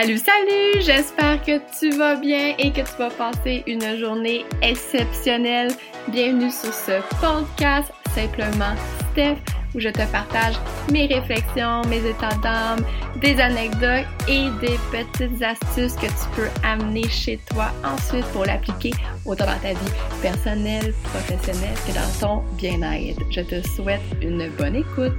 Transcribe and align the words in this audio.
Salut, 0.00 0.18
salut! 0.18 0.80
J'espère 0.80 1.42
que 1.42 1.58
tu 1.76 1.90
vas 1.98 2.14
bien 2.14 2.54
et 2.56 2.70
que 2.70 2.82
tu 2.82 2.96
vas 2.98 3.10
passer 3.10 3.64
une 3.66 3.96
journée 3.98 4.44
exceptionnelle. 4.62 5.72
Bienvenue 6.06 6.52
sur 6.52 6.72
ce 6.72 7.00
podcast 7.20 7.92
Simplement 8.14 8.76
Steph 9.10 9.38
où 9.74 9.80
je 9.80 9.88
te 9.88 10.06
partage 10.12 10.54
mes 10.92 11.06
réflexions, 11.06 11.82
mes 11.88 12.08
états 12.08 12.36
d'âme, 12.44 12.86
des 13.20 13.40
anecdotes 13.40 14.06
et 14.28 14.46
des 14.60 14.78
petites 14.92 15.42
astuces 15.42 15.96
que 15.96 16.06
tu 16.06 16.36
peux 16.36 16.48
amener 16.62 17.08
chez 17.08 17.40
toi 17.50 17.72
ensuite 17.82 18.24
pour 18.26 18.44
l'appliquer 18.44 18.92
autant 19.26 19.46
dans 19.46 19.58
ta 19.58 19.70
vie 19.70 19.92
personnelle, 20.22 20.94
professionnelle 21.02 21.76
que 21.84 21.92
dans 21.92 22.20
ton 22.20 22.42
bien-être. 22.56 23.20
Je 23.32 23.40
te 23.40 23.66
souhaite 23.66 24.02
une 24.22 24.48
bonne 24.50 24.76
écoute. 24.76 25.12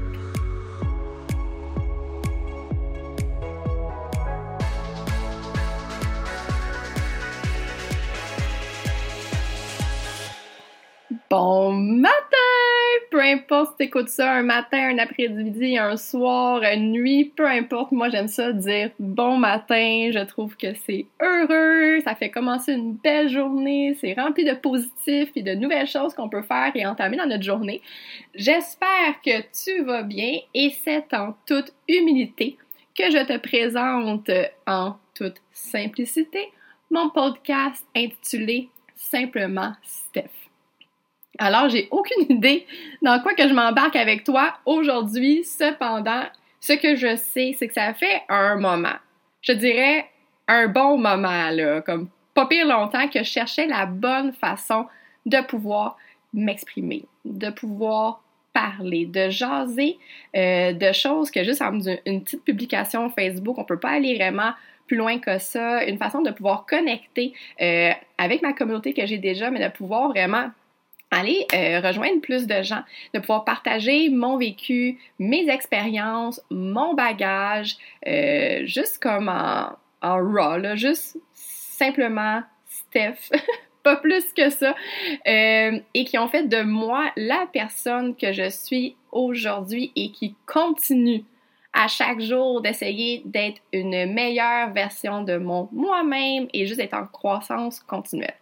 Bon 11.30 11.74
matin! 11.74 12.16
Peu 13.12 13.22
importe 13.22 13.72
si 13.72 13.78
t'écoutes 13.78 14.10
ça 14.10 14.32
un 14.32 14.42
matin, 14.42 14.96
un 14.96 14.98
après-midi, 14.98 15.78
un 15.78 15.96
soir, 15.96 16.64
une 16.64 16.92
nuit, 16.92 17.26
peu 17.36 17.46
importe, 17.48 17.92
moi 17.92 18.10
j'aime 18.10 18.28
ça 18.28 18.52
dire 18.52 18.90
bon 18.98 19.38
matin, 19.38 20.10
je 20.12 20.26
trouve 20.26 20.58
que 20.58 20.74
c'est 20.88 21.06
heureux, 21.22 22.00
ça 22.04 22.16
fait 22.16 22.32
commencer 22.32 22.74
une 22.74 22.94
belle 22.94 23.30
journée, 23.30 23.96
c'est 24.02 24.14
rempli 24.14 24.44
de 24.44 24.56
positifs 24.56 25.30
et 25.36 25.44
de 25.44 25.54
nouvelles 25.54 25.86
choses 25.86 26.16
qu'on 26.16 26.30
peut 26.30 26.42
faire 26.42 26.72
et 26.74 26.86
entamer 26.88 27.18
dans 27.18 27.28
notre 27.28 27.44
journée. 27.44 27.84
J'espère 28.34 29.22
que 29.24 29.42
tu 29.64 29.84
vas 29.84 30.02
bien 30.02 30.40
et 30.56 30.72
c'est 30.84 31.14
en 31.14 31.36
toute 31.46 31.74
humilité 31.88 32.58
que 32.98 33.12
je 33.12 33.24
te 33.24 33.38
présente 33.38 34.32
en 34.66 34.96
toute 35.14 35.38
simplicité 35.52 36.52
mon 36.90 37.12
podcast 37.12 37.86
intitulé 37.96 38.70
Simplement 38.96 39.74
Steph. 39.84 40.49
Alors, 41.40 41.70
j'ai 41.70 41.88
aucune 41.90 42.26
idée 42.30 42.68
dans 43.02 43.20
quoi 43.22 43.34
que 43.34 43.48
je 43.48 43.54
m'embarque 43.54 43.96
avec 43.96 44.24
toi 44.24 44.54
aujourd'hui. 44.66 45.44
Cependant, 45.44 46.24
ce 46.60 46.74
que 46.74 46.96
je 46.96 47.16
sais, 47.16 47.56
c'est 47.58 47.68
que 47.68 47.74
ça 47.74 47.94
fait 47.94 48.22
un 48.28 48.58
moment. 48.58 48.98
Je 49.42 49.54
dirais 49.54 50.06
un 50.48 50.68
bon 50.68 50.98
moment, 50.98 51.50
là, 51.50 51.82
comme 51.82 52.10
pas 52.34 52.46
pire 52.46 52.68
longtemps 52.68 53.08
que 53.08 53.20
je 53.20 53.30
cherchais 53.30 53.68
la 53.68 53.86
bonne 53.86 54.34
façon 54.34 54.86
de 55.26 55.42
pouvoir 55.42 55.98
m'exprimer, 56.34 57.06
de 57.26 57.50
pouvoir 57.50 58.22
parler, 58.54 59.06
de 59.06 59.30
jaser 59.30 59.98
euh, 60.36 60.74
de 60.74 60.92
choses 60.92 61.32
que 61.32 61.44
juste 61.44 61.62
en 61.62 61.80
une 62.06 62.24
petite 62.24 62.44
publication 62.44 63.10
Facebook, 63.10 63.58
on 63.58 63.64
peut 63.64 63.80
pas 63.80 63.92
aller 63.92 64.16
vraiment 64.16 64.52
plus 64.88 64.98
loin 64.98 65.20
que 65.20 65.38
ça, 65.38 65.84
une 65.86 65.98
façon 65.98 66.22
de 66.22 66.32
pouvoir 66.32 66.66
connecter 66.66 67.34
euh, 67.62 67.92
avec 68.18 68.42
ma 68.42 68.54
communauté 68.54 68.94
que 68.94 69.06
j'ai 69.06 69.20
déjà, 69.20 69.52
mais 69.52 69.64
de 69.64 69.72
pouvoir 69.72 70.10
vraiment 70.10 70.50
aller 71.12 71.46
euh, 71.54 71.82
rejoindre 71.82 72.22
plus 72.22 72.48
de 72.48 72.62
gens, 72.62 72.84
de 73.14 73.20
pouvoir 73.20 73.46
partager 73.46 74.10
mon 74.10 74.38
vécu, 74.38 75.00
mes 75.18 75.50
expériences, 75.50 76.42
mon 76.50 76.94
bagage, 76.94 77.78
euh, 78.08 78.66
juste 78.66 79.02
comme 79.02 79.30
en, 79.30 79.72
en 80.02 80.18
raw, 80.18 80.76
juste 80.76 81.18
simplement 81.34 82.42
Steph, 82.68 83.32
pas 83.84 83.96
plus 83.96 84.34
que 84.34 84.50
ça, 84.50 84.76
euh, 85.28 85.80
et 85.94 86.06
qui 86.06 86.18
ont 86.18 86.28
fait 86.28 86.48
de 86.48 86.62
moi 86.62 87.12
la 87.16 87.48
personne 87.52 88.16
que 88.16 88.34
je 88.34 88.50
suis 88.50 88.96
aujourd'hui 89.12 89.92
et 89.96 90.12
qui 90.12 90.36
continue 90.46 91.24
à 91.74 91.88
chaque 91.88 92.20
jour 92.20 92.62
d'essayer 92.62 93.22
d'être 93.26 93.62
une 93.74 94.12
meilleure 94.12 94.72
version 94.72 95.24
de 95.24 95.38
mon 95.38 95.70
moi-même 95.72 96.48
et 96.54 96.66
juste 96.66 96.80
être 96.80 96.96
en 96.96 97.06
croissance 97.06 97.80
continuelle. 97.80 98.38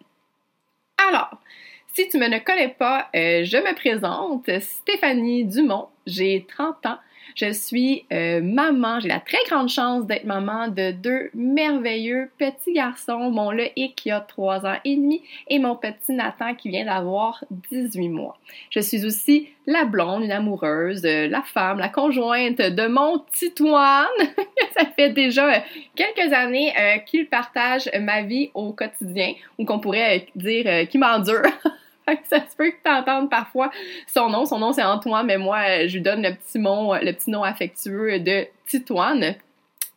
Alors, 1.10 1.38
si 1.98 2.08
tu 2.10 2.20
me 2.20 2.28
ne 2.28 2.38
connais 2.38 2.68
pas, 2.68 3.08
euh, 3.16 3.44
je 3.44 3.58
me 3.58 3.74
présente, 3.74 4.48
Stéphanie 4.60 5.46
Dumont, 5.46 5.88
j'ai 6.06 6.46
30 6.48 6.86
ans. 6.86 6.98
Je 7.36 7.52
suis 7.52 8.06
euh, 8.14 8.40
maman, 8.40 9.00
j'ai 9.00 9.08
la 9.08 9.20
très 9.20 9.44
grande 9.50 9.70
chance 9.70 10.06
d'être 10.06 10.24
maman 10.24 10.68
de 10.68 10.92
deux 10.92 11.32
merveilleux 11.34 12.30
petits 12.38 12.74
garçons, 12.74 13.32
mon 13.32 13.50
Loïc 13.50 13.96
qui 13.96 14.12
a 14.12 14.20
3 14.20 14.68
ans 14.68 14.76
et 14.86 14.96
demi 14.96 15.24
et 15.48 15.58
mon 15.58 15.76
petit 15.76 16.12
Nathan 16.12 16.54
qui 16.54 16.70
vient 16.70 16.86
d'avoir 16.86 17.44
18 17.72 18.10
mois. 18.10 18.38
Je 18.70 18.80
suis 18.80 19.04
aussi 19.04 19.50
la 19.66 19.84
blonde, 19.84 20.24
une 20.24 20.32
amoureuse, 20.32 21.04
euh, 21.04 21.28
la 21.28 21.42
femme, 21.42 21.80
la 21.80 21.90
conjointe 21.90 22.60
de 22.60 22.88
mon 22.88 23.26
Titoine. 23.34 24.06
Ça 24.78 24.86
fait 24.96 25.10
déjà 25.10 25.64
quelques 25.96 26.32
années 26.32 26.74
qu'il 27.08 27.28
partage 27.28 27.90
ma 28.00 28.22
vie 28.22 28.52
au 28.54 28.72
quotidien 28.74 29.34
ou 29.58 29.66
qu'on 29.66 29.80
pourrait 29.80 30.28
dire 30.36 30.88
qu'il 30.90 31.00
m'endure. 31.00 31.42
ça 32.30 32.40
se 32.48 32.56
peut 32.56 32.72
que 32.72 32.78
tu 32.84 32.92
entendes 32.92 33.30
parfois 33.30 33.72
son 34.08 34.30
nom. 34.30 34.46
Son 34.46 34.60
nom, 34.60 34.74
c'est 34.74 34.84
Antoine, 34.84 35.26
mais 35.26 35.38
moi, 35.38 35.88
je 35.88 35.96
lui 35.96 36.02
donne 36.02 36.24
le 36.24 36.34
petit, 36.34 36.60
nom, 36.60 36.94
le 36.94 37.12
petit 37.12 37.30
nom 37.30 37.44
affectueux 37.44 38.20
de 38.20 38.46
Titoine. 38.66 39.36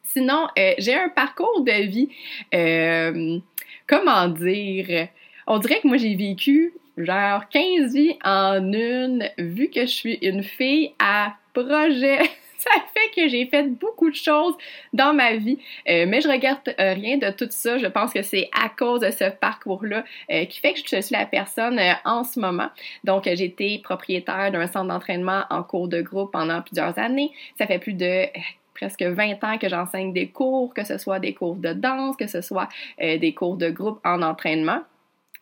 Sinon, 0.04 0.48
euh, 0.58 0.74
j'ai 0.78 0.94
un 0.94 1.08
parcours 1.08 1.62
de 1.62 1.86
vie, 1.86 2.08
euh, 2.52 3.38
comment 3.86 4.26
dire, 4.26 5.08
on 5.46 5.58
dirait 5.58 5.80
que 5.80 5.88
moi, 5.88 5.98
j'ai 5.98 6.16
vécu 6.16 6.72
genre 6.96 7.48
15 7.48 7.94
vies 7.94 8.18
en 8.24 8.72
une, 8.72 9.28
vu 9.38 9.70
que 9.70 9.82
je 9.82 9.86
suis 9.86 10.18
une 10.22 10.42
fille 10.42 10.92
à 10.98 11.34
projet. 11.52 12.18
ça 12.70 12.70
fait 12.94 13.10
que 13.14 13.28
j'ai 13.28 13.46
fait 13.46 13.68
beaucoup 13.68 14.10
de 14.10 14.14
choses 14.14 14.54
dans 14.92 15.14
ma 15.14 15.36
vie, 15.36 15.58
euh, 15.88 16.04
mais 16.06 16.20
je 16.20 16.28
regarde 16.28 16.60
euh, 16.68 16.92
rien 16.92 17.16
de 17.16 17.30
tout 17.30 17.48
ça. 17.50 17.78
Je 17.78 17.86
pense 17.86 18.12
que 18.12 18.22
c'est 18.22 18.48
à 18.52 18.68
cause 18.68 19.00
de 19.00 19.10
ce 19.10 19.30
parcours-là 19.30 20.04
euh, 20.30 20.44
qui 20.44 20.60
fait 20.60 20.74
que 20.74 20.80
je 20.80 21.00
suis 21.00 21.14
la 21.14 21.26
personne 21.26 21.80
en 22.04 22.24
ce 22.24 22.38
moment. 22.38 22.68
Donc, 23.04 23.24
j'ai 23.24 23.44
été 23.44 23.78
propriétaire 23.78 24.52
d'un 24.52 24.66
centre 24.66 24.88
d'entraînement 24.88 25.44
en 25.50 25.62
cours 25.62 25.88
de 25.88 26.02
groupe 26.02 26.32
pendant 26.32 26.60
plusieurs 26.60 26.98
années. 26.98 27.30
Ça 27.58 27.66
fait 27.66 27.78
plus 27.78 27.94
de 27.94 28.26
presque 28.74 29.02
20 29.02 29.42
ans 29.44 29.58
que 29.58 29.68
j'enseigne 29.68 30.12
des 30.12 30.28
cours, 30.28 30.74
que 30.74 30.84
ce 30.84 30.98
soit 30.98 31.18
des 31.18 31.34
cours 31.34 31.56
de 31.56 31.72
danse, 31.72 32.16
que 32.16 32.26
ce 32.26 32.40
soit 32.40 32.68
des 32.98 33.34
cours 33.34 33.56
de 33.56 33.70
groupe 33.70 34.00
en 34.04 34.22
entraînement. 34.22 34.80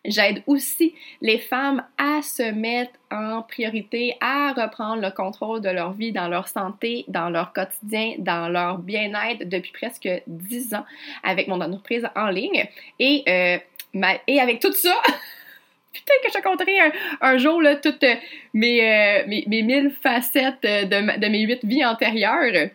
J'aide 0.04 0.42
aussi 0.46 0.94
les 1.20 1.38
femmes 1.38 1.82
à 1.98 2.22
se 2.22 2.52
mettre 2.52 2.92
en 3.10 3.42
priorité, 3.42 4.16
à 4.20 4.52
reprendre 4.52 5.02
le 5.02 5.10
contrôle 5.10 5.60
de 5.60 5.68
leur 5.70 5.92
vie, 5.92 6.12
dans 6.12 6.28
leur 6.28 6.46
santé, 6.46 7.04
dans 7.08 7.30
leur 7.30 7.52
quotidien, 7.52 8.14
dans 8.18 8.48
leur 8.48 8.78
bien-être 8.78 9.48
depuis 9.48 9.72
presque 9.72 10.08
10 10.26 10.74
ans 10.74 10.84
avec 11.24 11.48
mon 11.48 11.60
entreprise 11.60 12.08
en 12.14 12.28
ligne. 12.28 12.66
Et, 13.00 13.24
euh, 13.28 13.58
avec 14.40 14.60
tout 14.60 14.72
ça, 14.72 14.94
peut-être 15.92 16.22
que 16.24 16.32
je 16.32 16.38
te 16.38 16.42
compterai 16.42 16.78
un, 17.20 17.36
jour 17.36 17.60
là, 17.60 17.74
toutes 17.74 18.04
mes, 18.54 18.80
euh, 18.80 19.24
mes, 19.26 19.44
mes, 19.48 19.62
mille 19.62 19.90
facettes 20.00 20.62
de, 20.62 21.18
de 21.18 21.26
mes 21.26 21.40
huit 21.40 21.64
vies 21.64 21.84
antérieures. 21.84 22.70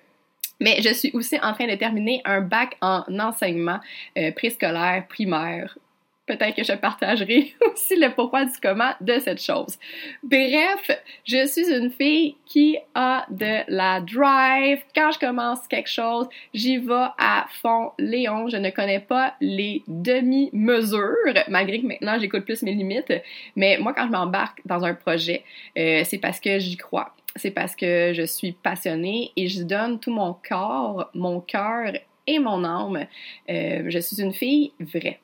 Mais 0.59 0.81
je 0.81 0.93
suis 0.93 1.11
aussi 1.13 1.37
en 1.41 1.53
train 1.53 1.67
de 1.67 1.75
terminer 1.75 2.21
un 2.25 2.41
bac 2.41 2.75
en 2.81 3.03
enseignement 3.19 3.79
euh, 4.17 4.31
préscolaire 4.31 5.05
primaire 5.07 5.77
peut-être 6.25 6.55
que 6.55 6.63
je 6.63 6.73
partagerai 6.73 7.53
aussi 7.71 7.95
le 7.95 8.13
pourquoi 8.13 8.45
du 8.45 8.53
comment 8.61 8.91
de 9.01 9.19
cette 9.19 9.41
chose. 9.41 9.77
Bref, 10.23 10.91
je 11.25 11.45
suis 11.45 11.69
une 11.71 11.91
fille 11.91 12.35
qui 12.45 12.77
a 12.95 13.25
de 13.29 13.63
la 13.67 13.99
drive. 14.01 14.79
Quand 14.95 15.11
je 15.11 15.19
commence 15.19 15.67
quelque 15.67 15.89
chose, 15.89 16.27
j'y 16.53 16.77
vais 16.77 17.07
à 17.17 17.45
fond. 17.61 17.91
Léon, 17.99 18.47
je 18.47 18.57
ne 18.57 18.69
connais 18.69 18.99
pas 18.99 19.35
les 19.41 19.83
demi-mesures, 19.87 21.43
malgré 21.49 21.81
que 21.81 21.87
maintenant 21.87 22.17
j'écoute 22.19 22.45
plus 22.45 22.61
mes 22.63 22.73
limites. 22.73 23.13
Mais 23.55 23.77
moi, 23.77 23.93
quand 23.93 24.07
je 24.07 24.11
m'embarque 24.11 24.61
dans 24.65 24.83
un 24.83 24.93
projet, 24.93 25.43
euh, 25.77 26.03
c'est 26.05 26.19
parce 26.19 26.39
que 26.39 26.59
j'y 26.59 26.77
crois. 26.77 27.13
C'est 27.35 27.51
parce 27.51 27.75
que 27.75 28.13
je 28.13 28.23
suis 28.23 28.51
passionnée 28.51 29.31
et 29.35 29.47
je 29.47 29.63
donne 29.63 29.99
tout 29.99 30.11
mon 30.11 30.35
corps, 30.47 31.09
mon 31.15 31.41
cœur 31.41 31.93
et 32.27 32.39
mon 32.39 32.63
âme. 32.63 33.07
Euh, 33.49 33.83
je 33.87 33.99
suis 33.99 34.21
une 34.21 34.33
fille 34.33 34.71
vraie. 34.79 35.19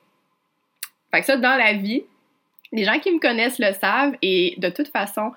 Fait 1.10 1.20
que 1.20 1.26
ça, 1.26 1.36
dans 1.36 1.56
la 1.56 1.72
vie, 1.72 2.04
les 2.72 2.84
gens 2.84 2.98
qui 3.00 3.10
me 3.10 3.18
connaissent 3.18 3.58
le 3.58 3.72
savent 3.72 4.14
et 4.22 4.54
de 4.58 4.68
toute 4.68 4.88
façon, 4.88 5.32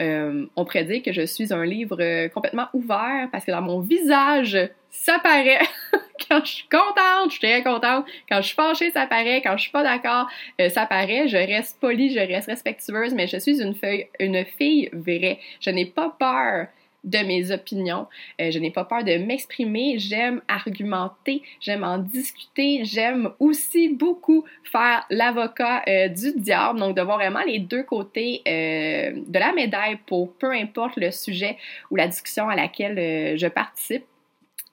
euh, 0.00 0.46
on 0.56 0.64
prédit 0.64 1.02
que 1.02 1.12
je 1.12 1.22
suis 1.22 1.52
un 1.52 1.64
livre 1.64 1.98
euh, 2.00 2.28
complètement 2.28 2.68
ouvert 2.72 3.28
parce 3.30 3.44
que 3.44 3.50
dans 3.50 3.62
mon 3.62 3.80
visage, 3.80 4.58
ça 4.90 5.18
paraît. 5.18 5.60
quand 6.28 6.44
je 6.44 6.50
suis 6.50 6.68
contente, 6.68 7.26
je 7.26 7.30
suis 7.32 7.40
très 7.40 7.62
contente. 7.62 8.06
Quand 8.28 8.40
je 8.40 8.46
suis 8.46 8.54
fâchée, 8.54 8.90
ça 8.90 9.06
paraît. 9.06 9.42
Quand 9.42 9.56
je 9.56 9.62
suis 9.62 9.70
pas 9.70 9.82
d'accord, 9.82 10.28
euh, 10.60 10.70
ça 10.70 10.86
paraît. 10.86 11.28
Je 11.28 11.36
reste 11.36 11.78
polie, 11.80 12.12
je 12.12 12.20
reste 12.20 12.48
respectueuse, 12.48 13.12
mais 13.14 13.26
je 13.26 13.36
suis 13.36 13.60
une, 13.60 13.74
feuille, 13.74 14.08
une 14.18 14.44
fille 14.44 14.88
vraie. 14.92 15.38
Je 15.60 15.70
n'ai 15.70 15.86
pas 15.86 16.14
peur 16.18 16.68
de 17.04 17.18
mes 17.18 17.50
opinions. 17.50 18.06
Euh, 18.40 18.50
je 18.50 18.58
n'ai 18.58 18.70
pas 18.70 18.84
peur 18.84 19.04
de 19.04 19.16
m'exprimer. 19.18 19.98
J'aime 19.98 20.42
argumenter, 20.48 21.42
j'aime 21.60 21.84
en 21.84 21.98
discuter. 21.98 22.84
J'aime 22.84 23.30
aussi 23.38 23.88
beaucoup 23.88 24.44
faire 24.64 25.04
l'avocat 25.10 25.82
euh, 25.88 26.08
du 26.08 26.32
diable, 26.32 26.78
donc 26.78 26.96
de 26.96 27.02
voir 27.02 27.18
vraiment 27.18 27.42
les 27.42 27.58
deux 27.58 27.82
côtés 27.82 28.42
euh, 28.46 29.12
de 29.26 29.38
la 29.38 29.52
médaille 29.52 29.98
pour 30.06 30.32
peu 30.34 30.52
importe 30.52 30.96
le 30.96 31.10
sujet 31.10 31.56
ou 31.90 31.96
la 31.96 32.08
discussion 32.08 32.48
à 32.48 32.56
laquelle 32.56 33.36
je 33.38 33.46
participe. 33.46 34.04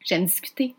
J'aime 0.03 0.25
discuter. 0.25 0.75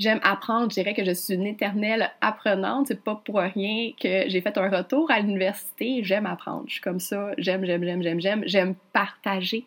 J'aime 0.00 0.18
apprendre, 0.22 0.70
je 0.70 0.76
dirais 0.76 0.94
que 0.94 1.04
je 1.04 1.10
suis 1.10 1.34
une 1.34 1.46
éternelle 1.46 2.10
apprenante. 2.22 2.86
C'est 2.86 3.04
pas 3.04 3.20
pour 3.22 3.36
rien 3.36 3.92
que 4.00 4.30
j'ai 4.30 4.40
fait 4.40 4.56
un 4.56 4.70
retour 4.70 5.10
à 5.10 5.20
l'université. 5.20 6.00
J'aime 6.02 6.24
apprendre. 6.24 6.64
Je 6.68 6.72
suis 6.72 6.80
comme 6.80 7.00
ça. 7.00 7.32
J'aime, 7.36 7.66
j'aime, 7.66 7.84
j'aime, 7.84 8.02
j'aime, 8.02 8.18
j'aime. 8.18 8.42
J'aime 8.46 8.74
partager. 8.94 9.66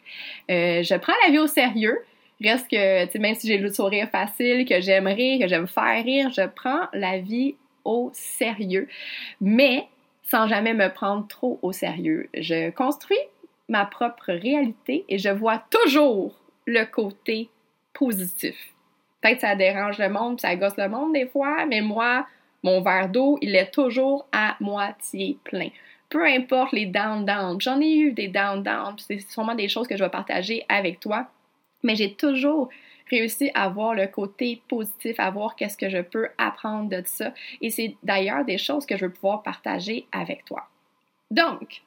Euh, 0.50 0.82
je 0.82 0.96
prends 0.96 1.14
la 1.28 1.32
vie 1.32 1.38
au 1.38 1.46
sérieux. 1.46 2.00
Reste 2.44 2.68
que, 2.68 3.18
même 3.20 3.36
si 3.36 3.48
j'ai 3.48 3.60
le 3.60 3.72
sourire 3.72 4.10
facile, 4.10 4.66
que 4.66 4.82
j'aime 4.82 5.06
rire, 5.06 5.40
que 5.40 5.48
j'aime 5.48 5.68
faire 5.68 6.04
rire, 6.04 6.32
je 6.36 6.48
prends 6.48 6.88
la 6.94 7.20
vie 7.20 7.54
au 7.86 8.10
sérieux. 8.12 8.88
Mais 9.40 9.88
sans 10.24 10.48
jamais 10.48 10.74
me 10.74 10.92
prendre 10.92 11.28
trop 11.28 11.60
au 11.62 11.72
sérieux. 11.74 12.28
Je 12.34 12.72
construis 12.72 13.20
ma 13.70 13.86
propre 13.86 14.34
réalité 14.34 15.06
et 15.10 15.20
je 15.20 15.30
vois 15.30 15.64
toujours 15.70 16.34
le 16.66 16.86
côté 16.86 17.50
positif. 17.94 18.74
Peut-être 19.24 19.40
ça 19.40 19.56
dérange 19.56 20.00
le 20.00 20.10
monde, 20.10 20.42
ça 20.42 20.56
gosse 20.58 20.76
le 20.78 20.90
monde 20.90 21.14
des 21.14 21.28
fois, 21.28 21.66
mais 21.66 21.80
moi, 21.80 22.28
mon 22.62 22.82
verre 22.82 23.08
d'eau, 23.08 23.38
il 23.42 23.56
est 23.56 23.72
toujours 23.72 24.28
à 24.34 24.58
moitié 24.60 25.38
plein. 25.46 25.70
Peu 26.10 26.26
importe 26.26 26.74
les 26.74 26.86
down 26.86 27.26
down, 27.26 27.60
j'en 27.60 27.80
ai 27.80 27.96
eu 27.96 28.12
des 28.12 28.28
down 28.28 28.62
down, 28.62 28.96
c'est 28.98 29.20
sûrement 29.20 29.56
des 29.56 29.70
choses 29.70 29.88
que 29.88 29.96
je 29.96 30.04
vais 30.04 30.10
partager 30.10 30.66
avec 30.68 31.00
toi, 31.00 31.28
mais 31.84 31.96
j'ai 31.96 32.14
toujours 32.14 32.70
réussi 33.10 33.50
à 33.54 33.70
voir 33.70 33.94
le 33.94 34.08
côté 34.08 34.62
positif, 34.68 35.18
à 35.20 35.30
voir 35.30 35.56
qu'est-ce 35.56 35.78
que 35.78 35.90
je 35.90 36.02
peux 36.02 36.28
apprendre 36.38 36.90
de 36.90 37.02
ça. 37.06 37.34
Et 37.62 37.70
c'est 37.70 37.96
d'ailleurs 38.04 38.44
des 38.44 38.58
choses 38.58 38.86
que 38.86 38.98
je 38.98 39.06
veux 39.06 39.12
pouvoir 39.12 39.42
partager 39.42 40.06
avec 40.12 40.44
toi. 40.44 40.68
Donc, 41.32 41.82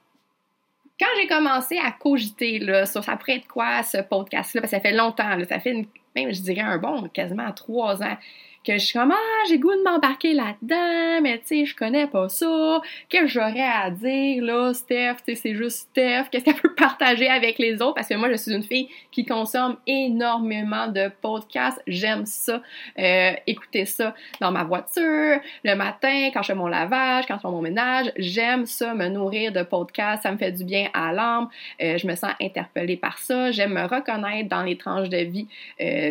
quand 0.99 1.07
j'ai 1.21 1.27
commencé 1.27 1.79
à 1.79 1.93
cogiter 1.93 2.59
là, 2.59 2.87
sur 2.87 3.05
ça 3.05 3.17
pourrait 3.17 3.37
être 3.37 3.49
quoi 3.49 3.83
ce 3.83 3.99
podcast-là, 3.99 4.63
parce 4.63 4.73
que 4.73 4.77
ça 4.77 4.81
fait 4.81 4.97
longtemps, 4.97 5.39
ça 5.47 5.61
fait 5.61 5.87
même 6.17 6.35
je 6.35 6.41
dirais 6.43 6.63
un 6.63 6.79
bon 6.79 7.09
quasiment 7.09 7.53
trois 7.53 8.03
ans 8.03 8.17
que 8.65 8.73
je 8.73 8.79
suis 8.79 8.99
comme 8.99 9.13
ah 9.13 9.45
j'ai 9.49 9.61
goût 9.61 9.71
de 9.71 9.89
m'embarquer 9.89 10.35
là-dedans 10.35 11.21
mais 11.23 11.39
tu 11.39 11.47
sais 11.47 11.67
je 11.67 11.77
connais 11.77 12.09
pas 12.09 12.29
ça 12.29 12.81
qu'est-ce 13.09 13.23
que 13.23 13.29
j'aurais 13.29 13.61
à 13.61 13.91
dire 13.91 14.43
là 14.43 14.75
Steph 14.75 15.17
tu 15.25 15.35
sais 15.35 15.41
c'est 15.41 15.55
juste 15.55 15.89
Steph 15.91 16.25
qu'est-ce 16.31 16.45
qu'elle 16.45 16.55
peut 16.55 16.75
partager 16.77 17.29
avec 17.29 17.59
les 17.59 17.81
autres 17.81 17.95
parce 17.95 18.09
que 18.09 18.15
moi 18.15 18.29
je 18.31 18.37
suis 18.37 18.53
une 18.53 18.65
fille 18.65 18.89
qui 19.17 19.25
consomme 19.25 19.77
énormément 19.87 20.89
de 20.89 21.11
podcasts. 21.23 21.83
J'aime 21.87 22.27
ça 22.27 22.61
euh, 22.99 23.33
écouter 23.47 23.87
ça 23.87 24.15
dans 24.41 24.51
ma 24.51 24.65
voiture 24.65 25.41
le 25.65 25.75
matin 25.75 26.31
quand 26.33 26.43
je 26.43 26.49
fais 26.49 26.55
mon 26.55 26.67
lavage 26.67 27.27
quand 27.27 27.37
je 27.37 27.41
fais 27.41 27.49
mon 27.49 27.63
ménage. 27.63 28.13
J'aime 28.17 28.67
ça 28.67 28.95
me 28.95 29.09
nourrir 29.09 29.53
de 29.53 29.63
podcasts. 29.63 30.23
Ça 30.23 30.33
me 30.33 30.37
fait 30.37 30.53
du 30.53 30.65
bien 30.65 30.89
à 30.93 31.13
l'âme. 31.13 31.49
Euh, 31.83 31.97
je 31.99 32.07
me 32.07 32.15
sens 32.15 32.33
interpellée 32.41 32.97
par 32.97 33.19
ça. 33.19 33.53
J'aime 33.53 33.73
me 33.73 33.85
reconnaître 33.85 34.49
dans 34.49 34.63
les 34.63 34.77
tranches 34.77 35.09
de 35.09 35.19
vie 35.19 35.49
euh, 35.81 36.06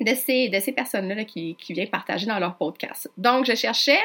de 0.00 0.14
ces, 0.14 0.72
personnes-là 0.72 1.24
qui, 1.24 1.56
viennent 1.70 1.88
partager 1.88 2.26
dans 2.26 2.38
leur 2.38 2.56
podcast. 2.56 3.10
Donc, 3.16 3.46
je 3.46 3.54
cherchais, 3.54 4.00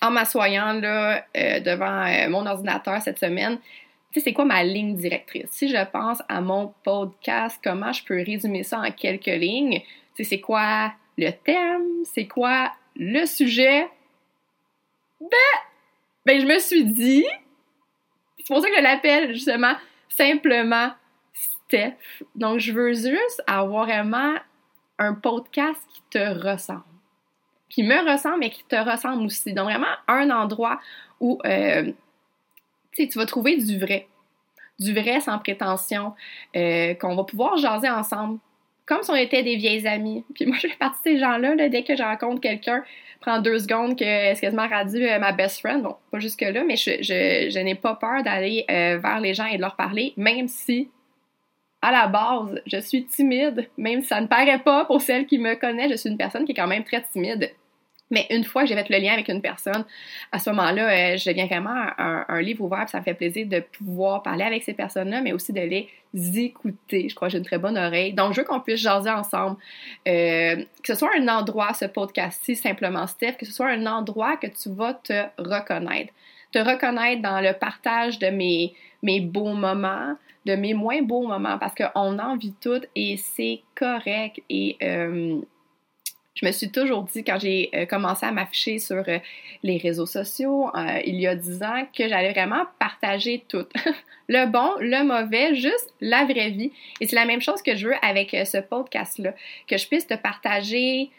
en 0.00 0.10
m'assoyant 0.10 0.82
euh, 0.82 1.60
devant 1.60 2.04
euh, 2.06 2.28
mon 2.28 2.46
ordinateur 2.46 3.00
cette 3.00 3.18
semaine, 3.18 3.58
tu 4.12 4.20
c'est 4.20 4.32
quoi 4.32 4.44
ma 4.44 4.62
ligne 4.62 4.94
directrice? 4.94 5.50
Si 5.50 5.68
je 5.68 5.84
pense 5.90 6.22
à 6.28 6.40
mon 6.40 6.72
podcast, 6.84 7.60
comment 7.62 7.92
je 7.92 8.04
peux 8.04 8.22
résumer 8.22 8.62
ça 8.62 8.78
en 8.78 8.90
quelques 8.90 9.26
lignes? 9.26 9.82
Tu 10.14 10.24
c'est 10.24 10.40
quoi 10.40 10.92
le 11.18 11.30
thème? 11.30 12.04
C'est 12.04 12.26
quoi 12.26 12.70
le 12.96 13.26
sujet? 13.26 13.88
Ben, 15.20 15.28
ben, 16.26 16.40
je 16.40 16.46
me 16.46 16.58
suis 16.58 16.84
dit, 16.84 17.26
c'est 18.38 18.46
pour 18.46 18.62
ça 18.62 18.68
que 18.68 18.76
je 18.76 18.82
l'appelle 18.82 19.32
justement 19.34 19.74
simplement 20.08 20.90
Donc, 22.34 22.58
je 22.58 22.72
veux 22.72 22.92
juste 22.92 23.42
avoir 23.46 23.86
vraiment 23.86 24.34
un 24.98 25.14
podcast 25.14 25.80
qui 25.92 26.02
te 26.10 26.18
ressemble. 26.18 26.82
Qui 27.68 27.82
me 27.82 28.10
ressemble, 28.10 28.38
mais 28.40 28.50
qui 28.50 28.64
te 28.64 28.76
ressemble 28.76 29.24
aussi. 29.24 29.52
Donc, 29.52 29.64
vraiment, 29.64 29.86
un 30.06 30.30
endroit 30.30 30.80
où 31.20 31.40
euh, 31.44 31.92
tu 32.92 33.08
vas 33.14 33.26
trouver 33.26 33.56
du 33.56 33.78
vrai. 33.78 34.06
Du 34.78 34.92
vrai 34.92 35.20
sans 35.20 35.38
prétention, 35.38 36.14
euh, 36.56 36.94
qu'on 36.94 37.14
va 37.14 37.24
pouvoir 37.24 37.56
jaser 37.56 37.88
ensemble, 37.88 38.38
comme 38.86 39.02
si 39.02 39.10
on 39.10 39.16
était 39.16 39.42
des 39.42 39.56
vieilles 39.56 39.86
amies. 39.86 40.24
Puis 40.34 40.46
moi, 40.46 40.56
je 40.60 40.68
fais 40.68 40.76
partie 40.76 40.98
de 41.04 41.14
ces 41.14 41.18
gens-là, 41.18 41.68
dès 41.68 41.82
que 41.82 41.96
je 41.96 42.02
rencontre 42.02 42.40
quelqu'un, 42.40 42.84
prend 43.20 43.40
deux 43.40 43.58
secondes 43.58 43.96
que 43.98 44.04
c'est 44.04 44.40
quasiment 44.40 44.68
rendu 44.68 45.08
euh, 45.08 45.18
ma 45.18 45.32
best 45.32 45.60
friend. 45.60 45.82
Bon, 45.82 45.96
pas 46.10 46.18
jusque-là, 46.18 46.62
mais 46.64 46.76
je, 46.76 47.62
n'ai 47.62 47.74
pas 47.74 47.94
peur 47.94 48.22
d'aller 48.22 48.64
vers 48.68 49.20
les 49.20 49.34
gens 49.34 49.46
et 49.46 49.56
de 49.56 49.62
leur 49.62 49.76
parler, 49.76 50.12
même 50.16 50.46
si 50.48 50.90
à 51.84 51.92
la 51.92 52.06
base, 52.06 52.62
je 52.66 52.78
suis 52.78 53.04
timide, 53.04 53.68
même 53.76 54.00
si 54.00 54.08
ça 54.08 54.18
ne 54.18 54.26
paraît 54.26 54.58
pas 54.58 54.86
pour 54.86 55.02
celles 55.02 55.26
qui 55.26 55.38
me 55.38 55.54
connaissent, 55.54 55.90
je 55.90 55.96
suis 55.96 56.08
une 56.08 56.16
personne 56.16 56.46
qui 56.46 56.52
est 56.52 56.54
quand 56.54 56.66
même 56.66 56.82
très 56.82 57.02
timide. 57.02 57.50
Mais 58.10 58.26
une 58.30 58.44
fois 58.44 58.62
que 58.62 58.68
j'ai 58.68 58.74
fait 58.74 58.88
le 58.88 58.98
lien 58.98 59.12
avec 59.12 59.28
une 59.28 59.42
personne, 59.42 59.84
à 60.32 60.38
ce 60.38 60.48
moment-là, 60.50 60.88
euh, 60.88 61.16
je 61.18 61.28
deviens 61.28 61.46
vraiment 61.46 61.74
un, 61.98 62.40
livre 62.40 62.64
ouvert. 62.64 62.88
ça 62.88 63.00
me 63.00 63.04
fait 63.04 63.12
plaisir 63.12 63.46
de 63.46 63.60
pouvoir 63.60 64.22
parler 64.22 64.44
avec 64.44 64.62
ces 64.62 64.72
personnes-là, 64.72 65.20
mais 65.20 65.32
aussi 65.32 65.52
de 65.52 65.60
les 65.60 65.88
écouter. 66.38 67.08
Je 67.08 67.14
crois 67.14 67.28
que 67.28 67.32
j'ai 67.32 67.38
une 67.38 67.44
très 67.44 67.58
bonne 67.58 67.76
oreille. 67.76 68.14
Donc, 68.14 68.32
je 68.32 68.40
veux 68.40 68.46
qu'on 68.46 68.60
puisse 68.60 68.80
jaser 68.80 69.10
ensemble. 69.10 69.56
Euh, 70.08 70.56
que 70.56 70.86
ce 70.86 70.94
soit 70.94 71.10
un 71.18 71.28
endroit, 71.28 71.74
ce 71.74 71.84
podcast-ci, 71.84 72.56
simplement 72.56 73.06
Steph, 73.06 73.32
que 73.32 73.44
ce 73.44 73.52
soit 73.52 73.68
un 73.68 73.84
endroit 73.84 74.38
que 74.38 74.46
tu 74.46 74.70
vas 74.70 74.94
te 74.94 75.24
reconnaître. 75.36 76.12
Te 76.52 76.58
reconnaître 76.58 77.20
dans 77.20 77.40
le 77.40 77.52
partage 77.52 78.18
de 78.20 78.28
mes, 78.28 78.74
mes 79.04 79.20
beaux 79.20 79.52
moments, 79.52 80.16
de 80.46 80.56
mes 80.56 80.74
moins 80.74 81.02
beaux 81.02 81.26
moments 81.26 81.58
parce 81.58 81.74
qu'on 81.74 82.18
en 82.18 82.36
vit 82.36 82.54
toutes 82.60 82.86
et 82.96 83.16
c'est 83.16 83.60
correct. 83.74 84.40
Et 84.50 84.76
euh, 84.82 85.40
je 86.34 86.46
me 86.46 86.50
suis 86.50 86.70
toujours 86.70 87.04
dit 87.04 87.22
quand 87.22 87.38
j'ai 87.38 87.70
euh, 87.74 87.86
commencé 87.86 88.26
à 88.26 88.32
m'afficher 88.32 88.78
sur 88.78 89.04
euh, 89.06 89.18
les 89.62 89.76
réseaux 89.76 90.06
sociaux 90.06 90.70
il 91.04 91.20
y 91.20 91.26
a 91.26 91.36
dix 91.36 91.62
ans 91.62 91.86
que 91.96 92.08
j'allais 92.08 92.32
vraiment 92.32 92.64
partager 92.78 93.44
tout. 93.46 93.66
le 94.28 94.46
bon, 94.46 94.72
le 94.80 95.04
mauvais, 95.04 95.54
juste 95.54 95.94
la 96.00 96.24
vraie 96.24 96.50
vie. 96.50 96.72
Et 97.00 97.06
c'est 97.06 97.16
la 97.16 97.26
même 97.26 97.42
chose 97.42 97.62
que 97.62 97.76
je 97.76 97.88
veux 97.88 97.96
avec 98.02 98.30
ce 98.30 98.58
podcast-là, 98.58 99.34
que 99.68 99.76
je 99.76 99.86
puisse 99.86 100.06
te 100.06 100.14
partager 100.14 101.10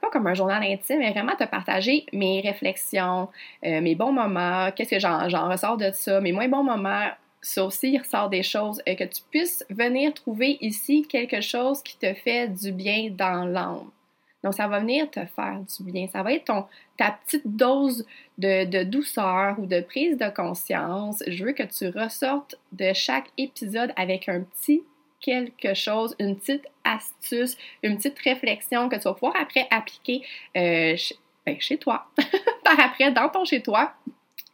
pas 0.00 0.10
comme 0.10 0.26
un 0.26 0.34
journal 0.34 0.62
intime, 0.62 0.98
mais 0.98 1.12
vraiment 1.12 1.34
te 1.36 1.44
partager 1.44 2.06
mes 2.12 2.40
réflexions, 2.40 3.28
mes 3.62 3.94
bons 3.94 4.12
moments, 4.12 4.70
qu'est-ce 4.72 4.90
que 4.90 4.98
j'en 5.00 5.48
ressors 5.48 5.76
de 5.76 5.90
ça, 5.92 6.20
mes 6.20 6.32
moins 6.32 6.48
bons 6.48 6.64
moments, 6.64 7.08
ça 7.42 7.64
aussi, 7.64 7.98
ressort 7.98 8.30
des 8.30 8.44
choses 8.44 8.80
et 8.86 8.96
que 8.96 9.04
tu 9.04 9.20
puisses 9.30 9.64
venir 9.68 10.14
trouver 10.14 10.58
ici 10.60 11.06
quelque 11.08 11.40
chose 11.40 11.82
qui 11.82 11.98
te 11.98 12.14
fait 12.14 12.48
du 12.48 12.72
bien 12.72 13.10
dans 13.10 13.44
l'âme. 13.44 13.90
Donc, 14.44 14.54
ça 14.54 14.66
va 14.66 14.80
venir 14.80 15.10
te 15.10 15.24
faire 15.24 15.60
du 15.60 15.92
bien. 15.92 16.08
Ça 16.08 16.22
va 16.22 16.32
être 16.32 16.46
ton, 16.46 16.64
ta 16.96 17.12
petite 17.24 17.46
dose 17.46 18.06
de, 18.38 18.64
de, 18.64 18.82
douceur 18.82 19.58
ou 19.58 19.66
de 19.66 19.80
prise 19.80 20.16
de 20.16 20.28
conscience. 20.34 21.22
Je 21.26 21.44
veux 21.44 21.52
que 21.52 21.62
tu 21.62 21.88
ressortes 21.96 22.56
de 22.72 22.92
chaque 22.92 23.30
épisode 23.38 23.92
avec 23.96 24.28
un 24.28 24.40
petit 24.40 24.82
quelque 25.22 25.72
chose, 25.74 26.14
une 26.18 26.36
petite 26.36 26.66
astuce, 26.84 27.56
une 27.82 27.96
petite 27.96 28.18
réflexion 28.18 28.88
que 28.88 28.96
tu 28.96 29.02
vas 29.02 29.14
pouvoir 29.14 29.36
après 29.40 29.66
appliquer 29.70 30.22
euh, 30.56 30.96
ben, 31.46 31.56
chez 31.60 31.78
toi, 31.78 32.06
par 32.64 32.78
après, 32.78 33.10
dans 33.12 33.28
ton 33.28 33.44
chez 33.44 33.62
toi. 33.62 33.94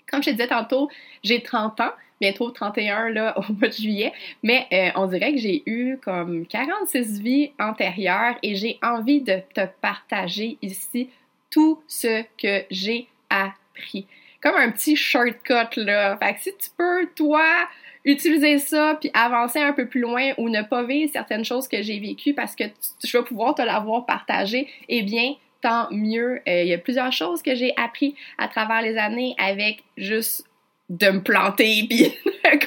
Comme 0.09 0.23
je 0.23 0.31
te 0.31 0.35
disais 0.37 0.49
tantôt, 0.49 0.89
j'ai 1.23 1.43
30 1.43 1.81
ans 1.81 1.93
bientôt 2.21 2.51
31 2.51 3.11
là, 3.11 3.39
au 3.39 3.53
mois 3.53 3.69
de 3.69 3.73
juillet, 3.73 4.13
mais 4.43 4.67
euh, 4.73 4.91
on 4.97 5.07
dirait 5.07 5.33
que 5.33 5.39
j'ai 5.39 5.63
eu 5.67 5.99
comme 5.99 6.47
46 6.47 7.21
vies 7.21 7.53
antérieures 7.59 8.37
et 8.43 8.55
j'ai 8.55 8.79
envie 8.83 9.21
de 9.21 9.41
te 9.55 9.67
partager 9.81 10.59
ici 10.63 11.11
tout 11.51 11.83
ce 11.87 12.23
que 12.41 12.65
j'ai 12.71 13.09
appris. 13.31 14.07
Comme 14.41 14.55
un 14.55 14.71
petit 14.71 14.95
shortcut 14.95 15.77
là. 15.77 16.17
Fait 16.19 16.35
que 16.35 16.41
si 16.41 16.51
tu 16.57 16.71
peux, 16.77 17.09
toi, 17.17 17.69
utiliser 18.09 18.59
ça 18.59 18.97
puis 19.01 19.11
avancer 19.13 19.61
un 19.61 19.73
peu 19.73 19.87
plus 19.87 20.01
loin 20.01 20.33
ou 20.39 20.49
ne 20.49 20.63
pas 20.63 20.83
vivre 20.83 21.11
certaines 21.13 21.45
choses 21.45 21.69
que 21.69 21.83
j'ai 21.83 21.99
vécues 21.99 22.35
parce 22.35 22.57
que 22.57 22.65
tu, 22.65 23.17
vas 23.17 23.23
pouvoir 23.23 23.55
te 23.55 23.63
l'avoir 23.63 24.07
partagé, 24.07 24.67
eh 24.89 25.03
bien, 25.03 25.35
tant 25.61 25.89
mieux. 25.91 26.41
Euh, 26.49 26.63
il 26.63 26.69
y 26.69 26.75
a 26.75 26.79
plusieurs 26.79 27.13
choses 27.13 27.43
que 27.43 27.55
j'ai 27.55 27.73
appris 27.77 28.15
à 28.39 28.49
travers 28.49 28.83
les 28.83 28.97
années 28.97 29.35
avec 29.39 29.83
juste 29.97 30.45
de 30.89 31.11
me 31.11 31.23
planter 31.23 31.85
puis 31.91 32.15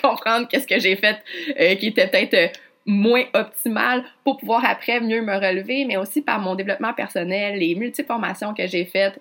comprendre 0.02 0.48
qu'est-ce 0.48 0.68
que 0.68 0.80
j'ai 0.80 0.96
fait 0.96 1.18
euh, 1.60 1.76
qui 1.76 1.88
était 1.88 2.08
peut-être 2.08 2.34
euh, 2.36 2.48
moins 2.86 3.24
optimal 3.34 4.04
pour 4.24 4.38
pouvoir 4.38 4.64
après 4.66 5.00
mieux 5.00 5.22
me 5.22 5.34
relever, 5.34 5.86
mais 5.86 5.98
aussi 5.98 6.22
par 6.22 6.40
mon 6.40 6.54
développement 6.56 6.94
personnel, 6.94 7.58
les 7.58 7.74
multiples 7.74 8.08
formations 8.08 8.54
que 8.54 8.68
j'ai 8.68 8.86
faites, 8.86 9.20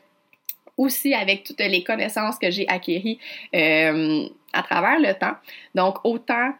aussi 0.77 1.15
avec 1.15 1.45
toutes 1.45 1.61
les 1.61 1.85
connaissances 1.85 2.39
que 2.39 2.51
j'ai 2.51 2.67
acquéries 2.69 3.19
à 4.53 4.63
travers 4.63 4.99
le 4.99 5.15
temps. 5.15 5.37
Donc, 5.75 5.99
autant 6.05 6.53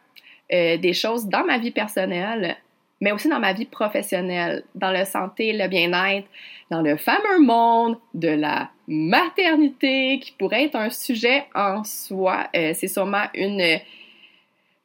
des 0.49 0.93
choses 0.93 1.27
dans 1.27 1.45
ma 1.45 1.57
vie 1.57 1.71
personnelle, 1.71 2.57
mais 3.01 3.11
aussi 3.11 3.27
dans 3.27 3.39
ma 3.39 3.51
vie 3.51 3.65
professionnelle, 3.65 4.63
dans 4.75 4.91
le 4.91 5.03
santé, 5.05 5.53
le 5.53 5.67
bien-être, 5.67 6.27
dans 6.69 6.81
le 6.81 6.95
fameux 6.97 7.39
monde 7.39 7.97
de 8.13 8.29
la 8.29 8.69
maternité, 8.87 10.19
qui 10.19 10.31
pourrait 10.33 10.65
être 10.65 10.75
un 10.75 10.91
sujet 10.91 11.45
en 11.55 11.83
soi. 11.83 12.47
Euh, 12.55 12.73
c'est 12.75 12.87
sûrement 12.87 13.25
une, 13.33 13.79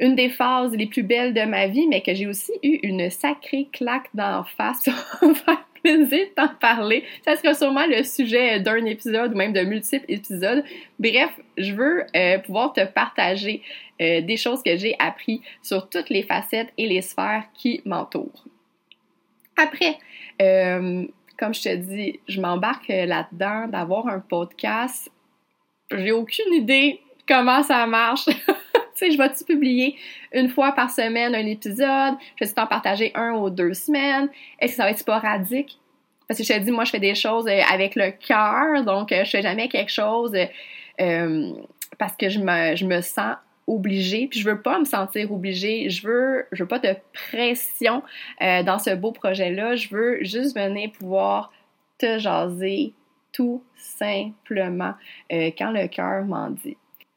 une 0.00 0.14
des 0.16 0.30
phases 0.30 0.72
les 0.72 0.86
plus 0.86 1.02
belles 1.02 1.34
de 1.34 1.42
ma 1.42 1.66
vie, 1.66 1.86
mais 1.86 2.00
que 2.00 2.14
j'ai 2.14 2.26
aussi 2.26 2.52
eu 2.62 2.78
une 2.82 3.10
sacrée 3.10 3.68
claque 3.70 4.08
d'en 4.14 4.44
face. 4.44 4.88
de 5.86 6.34
t'en 6.34 6.48
parler. 6.48 7.04
Ça 7.24 7.36
sera 7.36 7.54
sûrement 7.54 7.86
le 7.86 8.02
sujet 8.02 8.60
d'un 8.60 8.84
épisode 8.84 9.32
ou 9.32 9.36
même 9.36 9.52
de 9.52 9.60
multiples 9.60 10.04
épisodes. 10.08 10.64
Bref, 10.98 11.30
je 11.56 11.72
veux 11.72 12.04
euh, 12.14 12.38
pouvoir 12.38 12.72
te 12.72 12.84
partager 12.84 13.62
euh, 14.00 14.20
des 14.20 14.36
choses 14.36 14.62
que 14.62 14.76
j'ai 14.76 14.96
appris 14.98 15.42
sur 15.62 15.88
toutes 15.88 16.10
les 16.10 16.22
facettes 16.22 16.72
et 16.76 16.86
les 16.86 17.02
sphères 17.02 17.44
qui 17.54 17.80
m'entourent. 17.84 18.44
Après, 19.56 19.98
euh, 20.42 21.06
comme 21.38 21.54
je 21.54 21.62
te 21.62 21.74
dis, 21.74 22.20
je 22.28 22.40
m'embarque 22.40 22.88
là-dedans 22.88 23.68
d'avoir 23.68 24.08
un 24.08 24.20
podcast. 24.20 25.10
J'ai 25.90 26.12
aucune 26.12 26.52
idée 26.52 27.00
comment 27.26 27.62
ça 27.62 27.86
marche. 27.86 28.26
tu 28.96 29.06
sais, 29.06 29.10
je 29.12 29.18
vais-tu 29.18 29.44
publier 29.44 29.96
une 30.32 30.48
fois 30.48 30.72
par 30.72 30.90
semaine 30.90 31.34
un 31.34 31.46
épisode? 31.46 32.14
Je 32.40 32.44
vais 32.44 32.52
t'en 32.52 32.66
partager 32.66 33.12
un 33.14 33.32
ou 33.32 33.50
deux 33.50 33.74
semaines? 33.74 34.28
Est-ce 34.58 34.72
que 34.72 34.76
ça 34.76 34.84
va 34.84 34.90
être 34.90 34.98
sporadique? 34.98 35.78
Parce 36.26 36.38
que 36.38 36.44
je 36.44 36.52
te 36.52 36.58
dis, 36.58 36.70
moi, 36.70 36.84
je 36.84 36.90
fais 36.90 37.00
des 37.00 37.14
choses 37.14 37.46
euh, 37.46 37.60
avec 37.72 37.94
le 37.94 38.10
cœur, 38.10 38.84
donc 38.84 39.12
euh, 39.12 39.24
je 39.24 39.30
fais 39.30 39.42
jamais 39.42 39.68
quelque 39.68 39.92
chose 39.92 40.34
euh, 41.00 41.52
parce 41.98 42.16
que 42.16 42.28
je 42.28 42.40
me, 42.40 42.74
je 42.74 42.84
me 42.84 43.00
sens 43.00 43.36
obligée, 43.68 44.28
puis 44.28 44.40
je 44.40 44.48
veux 44.48 44.60
pas 44.60 44.78
me 44.78 44.84
sentir 44.84 45.32
obligée, 45.32 45.90
je 45.90 46.06
veux, 46.06 46.46
je 46.52 46.62
veux 46.62 46.68
pas 46.68 46.78
de 46.78 46.94
pression 47.12 48.00
dans 48.40 48.78
ce 48.78 48.94
beau 48.94 49.10
projet-là, 49.10 49.74
je 49.74 49.88
veux 49.88 50.18
juste 50.22 50.56
venir 50.56 50.92
pouvoir 50.92 51.52
te 51.98 52.16
jaser 52.20 52.92
tout 53.32 53.64
simplement 53.76 54.94
quand 55.28 55.72
le 55.72 55.88
cœur 55.88 56.24
m'en 56.24 56.50
dit. 56.50 56.76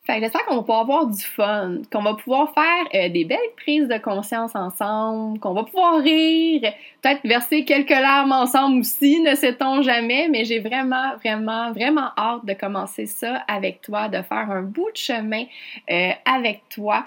Fait 0.10 0.22
j'espère 0.22 0.44
qu'on 0.46 0.56
va 0.56 0.62
pouvoir 0.62 0.80
avoir 0.80 1.06
du 1.06 1.22
fun, 1.22 1.82
qu'on 1.92 2.01
va 2.01 2.16
pouvoir 2.16 2.51
faire 2.56 2.88
euh, 2.96 3.10
des 3.10 3.25
belles 3.25 3.38
prises 3.58 3.88
de 3.88 4.00
conscience 4.00 4.56
ensemble, 4.56 5.38
qu'on 5.38 5.54
va 5.54 5.63
pouvoir 5.63 6.01
rire, 6.01 6.62
peut-être 7.04 7.22
verser 7.24 7.63
quelques 7.63 7.92
larmes 7.92 8.32
ensemble 8.32 8.80
aussi, 8.80 9.22
ne 9.22 9.36
sait-on 9.36 9.84
jamais, 9.84 10.28
mais 10.28 10.46
j'ai 10.46 10.62
vraiment, 10.62 11.16
vraiment, 11.18 11.72
vraiment 11.74 12.10
hâte 12.18 12.44
de 12.44 12.54
commencer 12.54 13.06
ça 13.06 13.44
avec 13.48 13.82
toi, 13.82 14.10
de 14.10 14.24
faire 14.24 14.50
un 14.50 14.63
bout 14.63 14.89
de 14.92 14.98
chemin 14.98 15.44
euh, 15.92 16.10
avec 16.25 16.62
toi. 16.70 17.06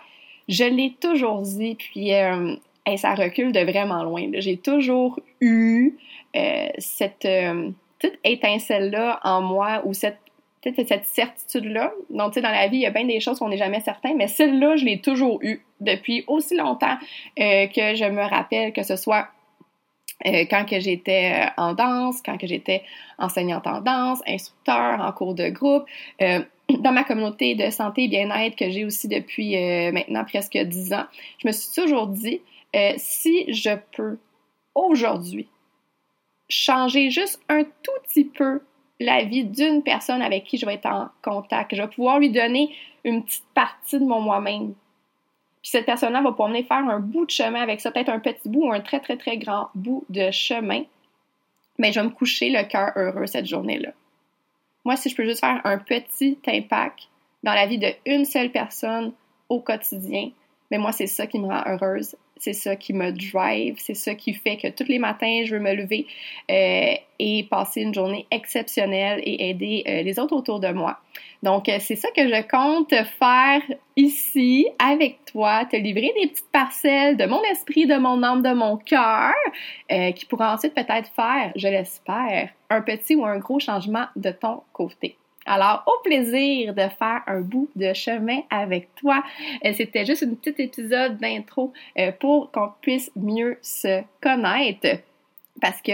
Je 0.49 0.63
l'ai 0.63 0.95
toujours 1.01 1.43
dit, 1.43 1.75
puis 1.75 2.15
euh, 2.15 2.55
ça 2.97 3.17
recule 3.17 3.51
de 3.51 3.61
vraiment 3.69 4.05
loin. 4.05 4.31
J'ai 4.35 4.59
toujours 4.59 5.19
eu 5.41 5.99
cette 6.79 7.27
petite 7.99 8.19
étincelle-là 8.23 9.19
en 9.25 9.43
moi 9.43 9.83
ou 9.85 9.93
cette 9.93 10.19
peut-être 10.63 10.89
cette 10.89 11.05
certitude-là. 11.05 11.93
Donc, 12.11 12.33
tu 12.33 12.35
sais, 12.35 12.41
dans 12.41 12.51
la 12.51 12.69
vie, 12.69 12.79
il 12.79 12.83
y 12.83 12.87
a 12.87 12.91
bien 12.91 13.05
des 13.05 13.21
choses 13.21 13.39
qu'on 13.39 13.49
n'est 13.49 13.57
jamais 13.57 13.81
certain, 13.81 14.15
mais 14.15 14.29
celle-là, 14.29 14.77
je 14.77 14.85
l'ai 14.85 15.01
toujours 15.01 15.41
eue 15.43 15.65
depuis 15.81 16.25
aussi 16.29 16.57
longtemps 16.57 16.97
euh, 17.39 17.67
que 17.67 17.95
je 17.97 18.09
me 18.09 18.23
rappelle 18.23 18.73
que 18.73 18.85
ce 18.85 18.97
soit 18.97 19.29
euh, 20.25 20.45
quand 20.49 20.65
que 20.65 20.79
j'étais 20.79 21.33
euh, 21.35 21.51
en 21.57 21.75
danse, 21.75 22.23
quand 22.25 22.39
que 22.39 22.47
j'étais 22.47 22.83
enseignante 23.19 23.67
en 23.67 23.81
danse, 23.81 24.23
instructeur 24.27 25.01
en 25.01 25.13
cours 25.13 25.35
de 25.35 25.49
groupe, 25.49 25.85
dans 26.21 26.93
ma 26.93 27.05
communauté 27.05 27.55
de 27.57 27.71
santé 27.71 28.05
et 28.05 28.09
bien-être 28.09 28.57
que 28.57 28.71
j'ai 28.71 28.85
aussi 28.85 29.09
depuis 29.09 29.57
maintenant 29.93 30.25
presque 30.25 30.57
dix 30.57 30.93
ans, 30.93 31.05
je 31.39 31.49
me 31.49 31.53
suis 31.53 31.75
toujours 31.75 32.07
dit, 32.07 32.41
si 32.97 33.53
je 33.53 33.77
peux 33.95 34.19
aujourd'hui 34.75 35.49
changer 36.49 37.11
juste 37.11 37.41
un 37.49 37.65
tout 37.65 37.93
petit 38.05 38.25
peu 38.25 38.63
la 39.03 39.25
vie 39.25 39.45
d'une 39.45 39.83
personne 39.83 40.23
avec 40.23 40.45
qui 40.45 40.59
je 40.59 40.67
vais 40.67 40.75
être 40.75 40.87
en 40.87 41.09
contact. 41.23 41.75
Je 41.75 41.83
vais 41.83 41.89
pouvoir 41.89 42.19
lui 42.19 42.31
donner 42.31 42.75
une 43.05 43.25
petite 43.25 43.45
partie 43.55 43.99
de 43.99 44.05
mon 44.05 44.21
moi-même. 44.21 44.75
Puis 45.63 45.71
cette 45.71 45.87
personne-là 45.87 46.23
va 46.23 46.31
pouvoir 46.31 46.49
venir 46.49 46.67
faire 46.67 46.79
un 46.79 46.99
bout 46.99 47.25
de 47.25 47.31
chemin 47.31 47.61
avec 47.61 47.81
ça, 47.81 47.91
peut-être 47.91 48.09
un 48.09 48.19
petit 48.19 48.49
bout 48.49 48.67
ou 48.67 48.73
un 48.73 48.81
très, 48.81 49.01
très, 49.01 49.17
très 49.17 49.37
grand 49.39 49.69
bout 49.75 50.05
de 50.09 50.31
chemin. 50.31 50.83
Mais 51.79 51.93
je 51.93 52.01
vais 52.01 52.07
me 52.07 52.13
coucher 52.13 52.51
le 52.51 52.65
cœur 52.65 52.93
heureux 52.97 53.27
cette 53.27 53.47
journée-là. 53.47 53.91
Moi, 54.85 54.97
si 54.97 55.09
je 55.09 55.17
peux 55.17 55.25
juste 55.25 55.41
faire 55.41 55.61
un 55.65 55.79
petit 55.79 56.39
impact 56.47 57.09
dans 57.43 57.55
la 57.55 57.67
vie 57.67 57.79
d'une 57.79 58.25
seule 58.25 58.51
personne 58.51 59.13
au 59.49 59.61
quotidien, 59.61 60.31
mais 60.71 60.79
moi, 60.79 60.93
c'est 60.93 61.07
ça 61.07 61.27
qui 61.27 61.39
me 61.39 61.47
rend 61.47 61.63
heureuse 61.67 62.17
c'est 62.37 62.53
ça 62.53 62.77
qui 62.77 62.93
me 62.93 63.13
drive, 63.13 63.77
c'est 63.79 63.95
ça 63.95 64.15
qui 64.15 64.35
fait 64.35 64.57
que 64.57 64.69
tous 64.69 64.89
les 64.89 64.99
matins, 64.99 65.43
je 65.45 65.55
veux 65.55 65.61
me 65.61 65.75
lever 65.75 66.07
euh, 66.51 66.95
et 67.19 67.45
passer 67.45 67.83
une 67.83 67.95
journée 67.95 68.27
exceptionnelle 68.31 69.21
et 69.25 69.51
aider 69.51 69.85
euh, 69.87 70.03
les 70.03 70.19
autres 70.19 70.35
autour 70.35 70.59
de 70.59 70.69
moi. 70.69 70.99
Donc, 71.43 71.69
euh, 71.69 71.77
c'est 71.81 71.97
ça 71.97 72.09
que 72.17 72.23
je 72.23 72.43
compte 72.49 72.95
faire 73.19 73.63
ici 73.97 74.67
avec 74.79 75.25
toi, 75.27 75.65
te 75.67 75.77
livrer 75.77 76.13
des 76.21 76.29
petites 76.29 76.51
parcelles 76.51 77.17
de 77.17 77.27
mon 77.27 77.43
esprit, 77.45 77.87
de 77.87 77.97
mon 77.97 78.23
âme, 78.23 78.43
de 78.43 78.53
mon 78.53 78.77
cœur, 78.77 79.33
qui 80.15 80.27
pourra 80.27 80.55
ensuite 80.55 80.75
peut-être 80.75 81.11
faire, 81.15 81.53
je 81.55 81.69
l'espère, 81.69 82.49
un 82.71 82.81
petit 82.81 83.15
ou 83.15 83.25
un 83.25 83.39
gros 83.39 83.61
changement 83.61 84.07
de 84.17 84.31
ton 84.31 84.63
côté. 84.73 85.17
Alors, 85.47 85.83
au 85.87 86.03
plaisir 86.03 86.75
de 86.75 86.83
faire 86.99 87.23
un 87.27 87.41
bout 87.41 87.69
de 87.77 87.93
chemin 87.93 88.41
avec 88.51 88.95
toi. 88.95 89.23
Euh, 89.65 89.73
c'était 89.75 90.05
juste 90.05 90.23
un 90.23 90.35
petit 90.35 90.63
épisode 90.63 91.19
d'intro 91.19 91.73
euh, 91.99 92.13
pour 92.13 92.51
qu'on 92.53 92.71
puisse 92.81 93.11
mieux 93.17 93.59
se 93.63 94.03
connaître 94.21 95.01
parce 95.61 95.81
que 95.83 95.93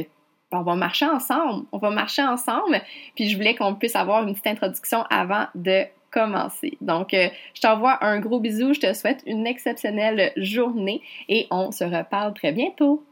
euh, 0.00 0.04
on 0.52 0.62
va 0.62 0.74
marcher 0.74 1.06
ensemble. 1.06 1.66
On 1.72 1.78
va 1.78 1.90
marcher 1.90 2.22
ensemble. 2.22 2.80
Puis 3.14 3.28
je 3.28 3.36
voulais 3.36 3.54
qu'on 3.54 3.74
puisse 3.74 3.96
avoir 3.96 4.26
une 4.26 4.34
petite 4.34 4.48
introduction 4.48 5.04
avant 5.10 5.46
de 5.54 5.84
commencer. 6.10 6.76
Donc, 6.80 7.10
je 7.12 7.60
t'envoie 7.60 8.04
un 8.04 8.18
gros 8.18 8.40
bisou. 8.40 8.74
Je 8.74 8.80
te 8.80 8.92
souhaite 8.94 9.22
une 9.26 9.46
exceptionnelle 9.46 10.32
journée 10.36 11.02
et 11.28 11.46
on 11.52 11.70
se 11.70 11.84
reparle 11.84 12.34
très 12.34 12.50
bientôt. 12.50 13.04